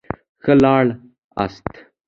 ښه 0.43 0.53
ولاړاست. 0.59 1.67